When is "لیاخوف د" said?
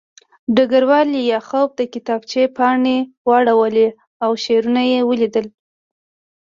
1.15-1.81